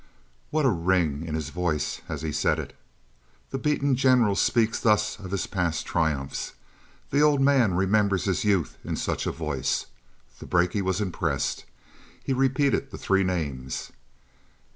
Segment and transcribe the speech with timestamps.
[0.49, 2.75] What a ring in his voice as he said it!
[3.51, 6.53] The beaten general speaks thus of his past triumphs.
[7.11, 9.85] The old man remembered his youth in such a voice.
[10.39, 11.65] The brakie was impressed;
[12.23, 13.91] he repeated the three names.